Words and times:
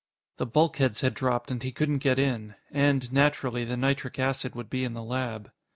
The 0.37 0.47
bulkheads 0.47 1.01
had 1.01 1.13
dropped, 1.13 1.51
and 1.51 1.61
he 1.61 1.71
couldn't 1.71 1.99
get 1.99 2.17
in. 2.17 2.55
And, 2.71 3.13
naturally, 3.13 3.63
the 3.65 3.77
nitric 3.77 4.17
acid 4.17 4.55
would 4.55 4.67
be 4.67 4.83
in 4.83 4.93
the 4.95 5.03
lab. 5.03 5.51